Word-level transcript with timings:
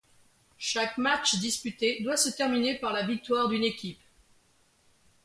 Chaque 0.57 0.97
match 0.97 1.35
disputé 1.35 2.01
doit 2.01 2.17
se 2.17 2.31
terminer 2.35 2.73
par 2.79 2.91
la 2.91 3.05
victoire 3.05 3.49
d'une 3.49 3.63
équipe. 3.63 4.01